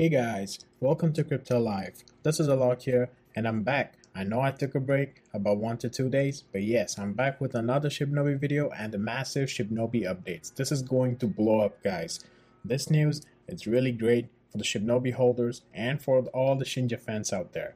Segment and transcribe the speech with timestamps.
[0.00, 2.04] Hey guys, welcome to Crypto Live.
[2.22, 3.96] This is Alok here, and I'm back.
[4.14, 7.38] I know I took a break about one to two days, but yes, I'm back
[7.38, 10.54] with another Shibnobi video and the massive Shibnobi updates.
[10.54, 12.24] This is going to blow up, guys.
[12.64, 17.30] This news is really great for the Shibnobi holders and for all the Shinja fans
[17.30, 17.74] out there.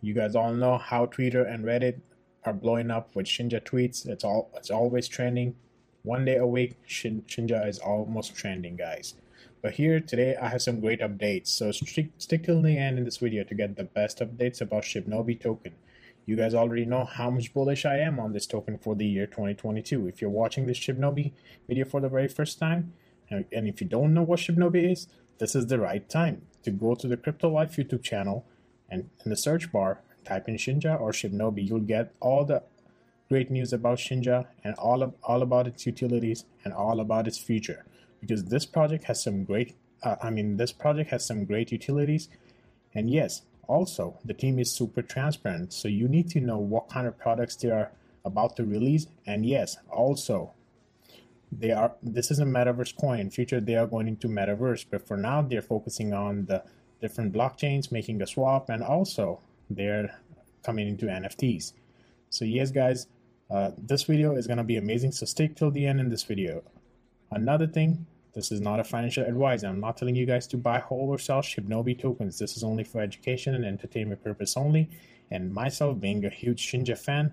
[0.00, 1.98] You guys all know how Twitter and Reddit
[2.44, 4.06] are blowing up with Shinja tweets.
[4.06, 5.56] It's all it's always trending.
[6.04, 9.14] One day a week, Shin, Shinja is almost trending, guys.
[9.60, 11.48] But here today, I have some great updates.
[11.48, 14.84] So stick, stick till the end in this video to get the best updates about
[14.84, 15.74] Shibnobi token.
[16.26, 19.26] You guys already know how much bullish I am on this token for the year
[19.26, 20.06] 2022.
[20.06, 21.32] If you're watching this Shibnobi
[21.66, 22.92] video for the very first time,
[23.32, 26.70] uh, and if you don't know what Shibnobi is, this is the right time to
[26.70, 28.46] go to the Crypto Life YouTube channel
[28.88, 31.68] and in the search bar, type in Shinja or Shibnobi.
[31.68, 32.62] You'll get all the
[33.28, 37.38] great news about Shinja and all of all about its utilities and all about its
[37.38, 37.84] future
[38.20, 42.28] because this project has some great uh, I mean this project has some great utilities.
[42.94, 45.72] And yes also the team is super transparent.
[45.72, 47.92] So you need to know what kind of products they are
[48.24, 49.06] about to release.
[49.26, 50.52] And yes also
[51.50, 53.20] they are this is a metaverse coin.
[53.20, 54.86] In future they are going into metaverse.
[54.90, 56.62] But for now they're focusing on the
[57.00, 59.40] different blockchains making a swap and also
[59.70, 60.18] they're
[60.64, 61.72] coming into nfts
[62.28, 63.06] so yes guys
[63.50, 65.12] uh, this video is going to be amazing.
[65.12, 66.62] So stick till the end in this video
[67.30, 69.62] Another thing, this is not a financial advice.
[69.62, 72.38] I'm not telling you guys to buy, hold, or sell Shibnobi tokens.
[72.38, 74.88] This is only for education and entertainment purpose only.
[75.30, 77.32] And myself, being a huge Shinja fan,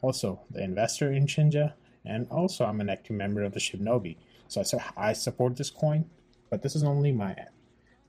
[0.00, 4.16] also the investor in Shinja, and also I'm an active member of the Shibnobi.
[4.48, 4.62] So
[4.96, 6.04] I, I support this coin,
[6.50, 7.36] but this is only my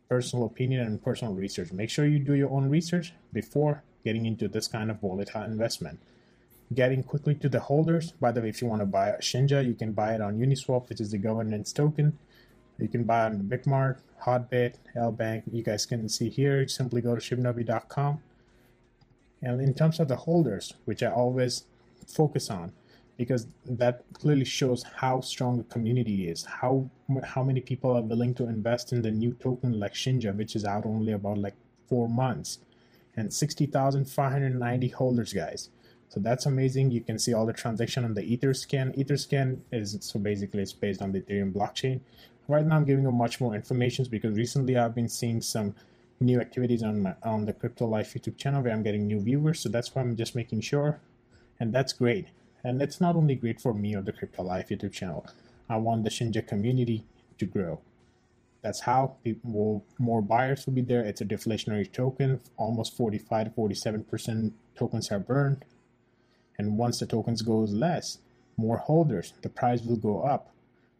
[0.09, 1.71] personal opinion and personal research.
[1.71, 5.99] Make sure you do your own research before getting into this kind of volatile investment
[6.73, 8.11] getting quickly to the holders.
[8.13, 10.89] By the way, if you want to buy Shinja, you can buy it on Uniswap,
[10.89, 12.17] which is the governance token.
[12.77, 15.43] You can buy on Bitmart, Hotbit, LBank.
[15.51, 16.67] You guys can see here.
[16.67, 18.19] Simply go to shibnobi.com.
[19.41, 21.65] And in terms of the holders, which I always
[22.07, 22.73] focus on,
[23.17, 26.89] because that clearly shows how strong the community is, how
[27.23, 30.65] how many people are willing to invest in the new token like Shinja, which is
[30.65, 31.55] out only about like
[31.87, 32.59] four months,
[33.15, 35.69] and sixty thousand five hundred ninety holders, guys.
[36.09, 36.91] So that's amazing.
[36.91, 38.97] You can see all the transaction on the Etherscan.
[38.97, 41.99] Etherscan is so basically it's based on the Ethereum blockchain.
[42.47, 45.75] Right now, I'm giving you much more information because recently I've been seeing some
[46.19, 49.59] new activities on my on the Crypto Life YouTube channel where I'm getting new viewers.
[49.59, 50.99] So that's why I'm just making sure,
[51.59, 52.27] and that's great.
[52.63, 55.25] And it's not only great for me or the Crypto Life YouTube channel.
[55.69, 57.03] I want the Shinja community
[57.39, 57.81] to grow.
[58.61, 61.01] That's how people, more buyers will be there.
[61.01, 62.39] It's a deflationary token.
[62.57, 65.65] Almost 45 to 47 percent tokens are burned
[66.57, 68.19] and once the tokens goes less,
[68.57, 70.51] more holders, the price will go up.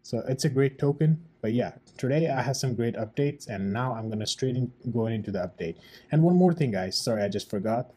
[0.02, 1.24] So it's a great token.
[1.42, 5.14] But yeah, today I have some great updates, and now I'm gonna straight in going
[5.14, 5.76] into the update.
[6.12, 6.98] And one more thing, guys.
[6.98, 7.92] Sorry, I just forgot.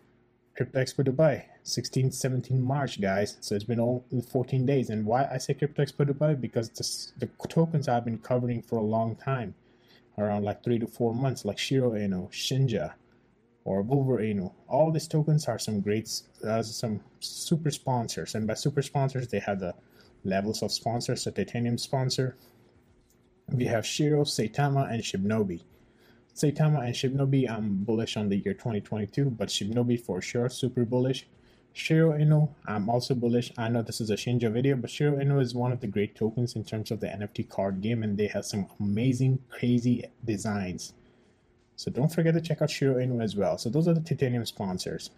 [0.56, 3.36] Crypto Expo Dubai, 16, 17 March, guys.
[3.40, 4.90] So it's been only 14 days.
[4.90, 6.40] And why I say Crypto Expo Dubai?
[6.40, 9.54] Because this, the tokens I've been covering for a long time,
[10.18, 12.94] around like three to four months, like Shiro Inu, Shinja,
[13.68, 14.50] or Wolverine.
[14.66, 16.08] All these tokens are some great,
[16.42, 19.74] uh, some super sponsors, and by super sponsors, they have the
[20.24, 21.22] levels of sponsors.
[21.22, 22.36] So Titanium sponsor,
[23.52, 25.60] we have Shiro, Saitama, and Shibnobi.
[26.34, 31.26] Saitama and Shibnobi, I'm bullish on the year 2022, but Shibnobi for sure, super bullish.
[31.74, 33.52] Shiro Inu, I'm also bullish.
[33.58, 36.16] I know this is a Shinja video, but Shiro Inu is one of the great
[36.16, 40.94] tokens in terms of the NFT card game, and they have some amazing, crazy designs.
[41.78, 43.56] So don't forget to check out Shiro Inu as well.
[43.56, 45.10] So those are the titanium sponsors.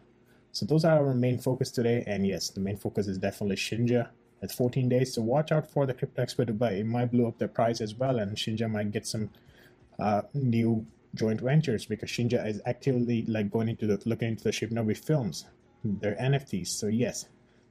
[0.52, 2.04] So those are our main focus today.
[2.06, 4.08] And yes, the main focus is definitely Shinja.
[4.42, 6.80] It's 14 days, so watch out for the Crypto Expo Dubai.
[6.80, 9.30] It might blow up the price as well, and Shinja might get some
[9.98, 14.50] uh, new joint ventures because Shinja is actively like going into the looking into the
[14.50, 15.46] Shibnobi films,
[15.82, 16.68] their NFTs.
[16.68, 17.26] So yes,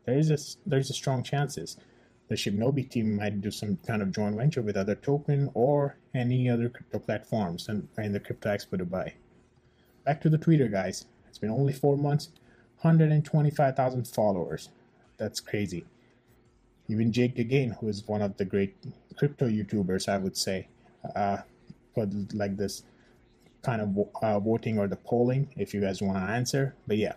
[0.06, 1.78] there is a there's a strong chances
[2.30, 6.48] the Shibnobi team might do some kind of joint venture with other token or any
[6.48, 9.14] other crypto platforms and in the Crypto Expo Dubai.
[10.06, 11.06] Back to the Twitter, guys.
[11.28, 12.30] It's been only four months,
[12.82, 14.70] 125,000 followers.
[15.18, 15.86] That's crazy.
[16.88, 18.76] Even Jake Gagain, who is one of the great
[19.18, 20.68] crypto YouTubers, I would say,
[21.16, 21.38] uh,
[21.96, 22.84] put like this
[23.64, 26.76] kind of uh, voting or the polling if you guys want to answer.
[26.88, 27.14] But yeah,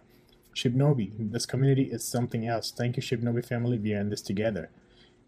[0.54, 2.70] Shibnobi, this community is something else.
[2.70, 3.78] Thank you, Shibnobi family.
[3.78, 4.70] We are in this together.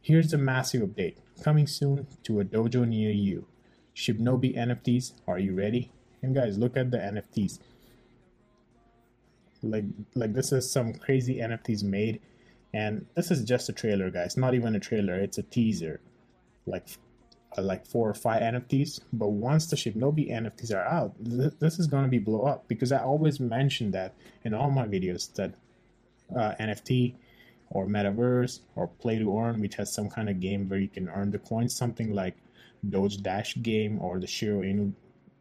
[0.05, 3.47] Here's a massive update coming soon to a dojo near you.
[3.97, 5.93] Shibnobi NFTs, are you ready?
[6.21, 7.59] And guys, look at the NFTs.
[9.63, 12.21] Like like this is some crazy NFTs made
[12.75, 16.03] and this is just a trailer guys, not even a trailer, it's a teaser.
[16.67, 16.87] Like
[17.57, 19.01] uh, like four or five NFTs.
[19.11, 22.69] But once the Shibnobi NFTs are out, th- this is going to be blow up
[22.69, 24.13] because I always mention that
[24.45, 25.55] in all my videos that
[26.37, 27.15] uh, NFT
[27.71, 31.09] or Metaverse or Play to Earn, which has some kind of game where you can
[31.09, 32.37] earn the coins, something like
[32.89, 34.93] Doge Dash game or the Shiba Inu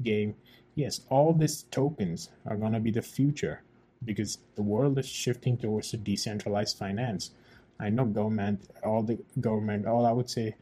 [0.01, 0.35] game.
[0.75, 3.61] Yes, all these tokens are going to be the future
[4.03, 7.31] because the world is shifting towards a decentralized finance.
[7.79, 10.55] I know government, all the government, all I would say,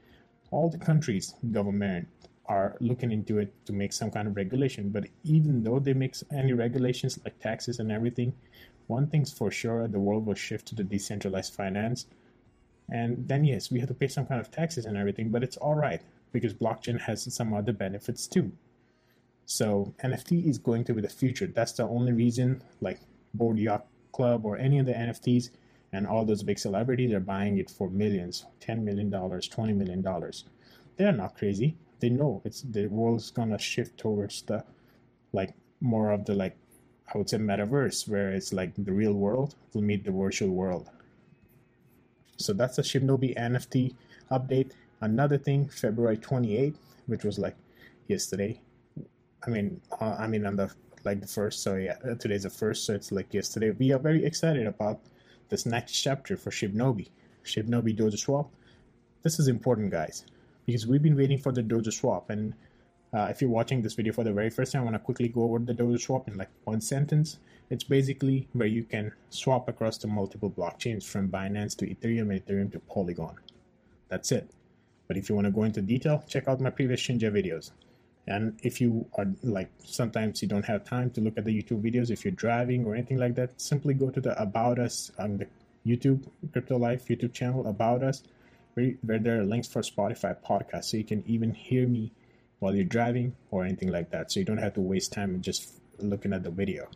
[0.51, 2.07] all the countries' government
[2.45, 4.89] are looking into it to make some kind of regulation.
[4.89, 8.33] But even though they make any regulations like taxes and everything,
[8.87, 12.07] one thing's for sure: the world will shift to the decentralized finance.
[12.89, 15.57] And then yes, we have to pay some kind of taxes and everything, but it's
[15.57, 16.01] all right
[16.31, 18.51] because blockchain has some other benefits too.
[19.45, 21.47] So NFT is going to be the future.
[21.47, 22.99] That's the only reason, like
[23.33, 25.49] Bored Yacht Club or any of the NFTs
[25.93, 30.31] and all those big celebrities are buying it for millions, $10 million, $20 million.
[30.97, 31.75] They're not crazy.
[32.01, 34.65] They know it's the world's gonna shift towards the
[35.31, 36.57] like more of the like
[37.13, 40.89] I would say metaverse where it's like the real world will meet the virtual world.
[42.37, 43.95] So that's the Shibnobi NFT
[44.31, 44.71] update.
[45.01, 46.75] Another thing, February 28th,
[47.07, 47.55] which was like
[48.07, 48.61] yesterday.
[49.45, 51.63] I mean, uh, I mean on the like the first.
[51.63, 52.85] So yeah, today's the first.
[52.85, 53.71] So it's like yesterday.
[53.71, 54.99] We are very excited about
[55.49, 57.09] this next chapter for Shibnobi,
[57.43, 58.51] Shibnobi Dojo Swap.
[59.23, 60.25] This is important, guys,
[60.65, 62.29] because we've been waiting for the Dojo Swap.
[62.29, 62.53] And
[63.13, 65.27] uh, if you're watching this video for the very first time, I want to quickly
[65.27, 67.39] go over the Dojo Swap in like one sentence.
[67.69, 72.45] It's basically where you can swap across the multiple blockchains from Binance to Ethereum and
[72.45, 73.35] Ethereum to Polygon.
[74.09, 74.49] That's it.
[75.07, 77.71] But if you want to go into detail, check out my previous Shinja videos.
[78.27, 81.81] And if you are like sometimes you don't have time to look at the YouTube
[81.81, 85.37] videos, if you're driving or anything like that, simply go to the About Us on
[85.37, 85.47] the
[85.85, 88.23] YouTube Crypto Life YouTube channel About Us,
[88.73, 92.11] where, there are links for Spotify podcasts, so you can even hear me
[92.59, 94.31] while you're driving or anything like that.
[94.31, 96.87] So you don't have to waste time just looking at the video.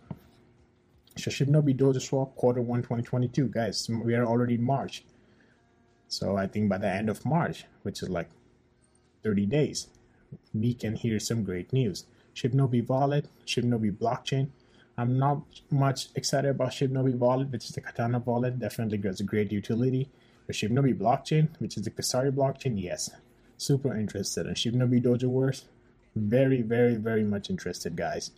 [1.17, 3.89] So Shibnobi Dojo Swap quarter one 2022, guys.
[3.89, 5.03] We are already in March.
[6.07, 8.29] So I think by the end of March, which is like
[9.23, 9.87] 30 days,
[10.53, 12.05] we can hear some great news.
[12.35, 14.49] Shibnobi Wallet, Shibnobi Blockchain.
[14.97, 18.59] I'm not much excited about Shibnobi Wallet, which is the Katana wallet.
[18.59, 20.09] Definitely has a great utility.
[20.45, 23.09] But Shibnobi Blockchain, which is the Kasari blockchain, yes.
[23.57, 24.45] Super interested.
[24.45, 25.63] And Shibnobi Dojoverse,
[26.15, 28.31] very, very, very much interested, guys.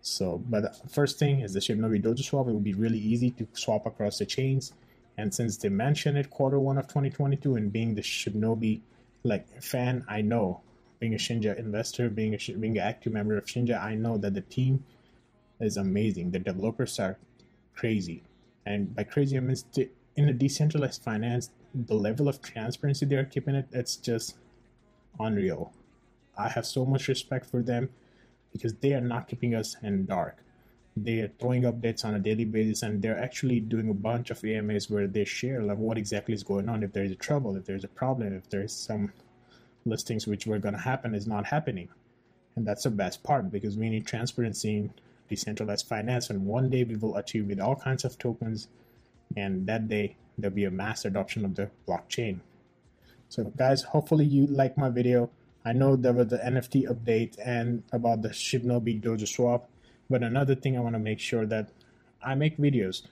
[0.00, 2.48] So, but the first thing is the Shibnobi Dojo swap.
[2.48, 4.72] It will be really easy to swap across the chains.
[5.18, 8.80] And since they mentioned it quarter one of 2022 and being the Shibnobi
[9.24, 10.60] like fan, I know
[11.00, 14.34] being a Shinja investor, being a being an active member of Shinja, I know that
[14.34, 14.84] the team
[15.60, 16.30] is amazing.
[16.30, 17.18] The developers are
[17.74, 18.22] crazy,
[18.64, 19.56] and by crazy I mean
[20.16, 24.36] in a decentralized finance, the level of transparency they are keeping it, it's just
[25.20, 25.72] unreal.
[26.36, 27.90] I have so much respect for them
[28.52, 30.38] because they are not keeping us in dark.
[30.96, 34.42] They are throwing updates on a daily basis, and they're actually doing a bunch of
[34.42, 36.82] AMAs where they share like what exactly is going on.
[36.82, 39.12] If there is a trouble, if there's a problem, if there's some
[39.84, 41.88] listings which were going to happen is not happening.
[42.56, 44.94] And that's the best part because we need transparency in
[45.28, 46.30] decentralized finance.
[46.30, 48.68] And one day we will achieve with all kinds of tokens.
[49.36, 52.40] And that day there'll be a mass adoption of the blockchain.
[53.28, 55.30] So, guys, hopefully you like my video.
[55.64, 59.68] I know there was the NFT update and about the Shibnobi Dojo swap.
[60.08, 61.70] But another thing I want to make sure that
[62.22, 63.02] I make videos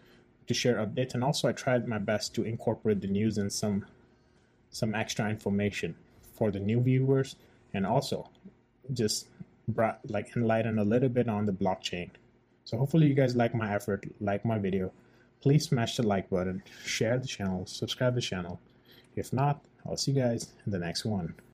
[0.46, 3.86] to share updates and also I tried my best to incorporate the news and some
[4.70, 5.94] some extra information
[6.34, 7.36] for the new viewers
[7.72, 8.28] and also
[8.92, 9.28] just
[9.68, 12.10] brought like enlighten a little bit on the blockchain.
[12.64, 14.92] So hopefully you guys like my effort, like my video.
[15.40, 18.60] Please smash the like button, share the channel, subscribe the channel.
[19.16, 21.34] If not, I'll see you guys in the next one.